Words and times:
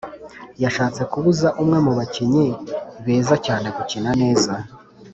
Yashatse 0.63 1.01
kubuza 1.11 1.47
umwe 1.61 1.77
mu 1.85 1.91
bakinyi 1.99 2.47
beza 3.05 3.35
cyane 3.45 3.67
gukina 3.77 4.09
neza 4.21 4.53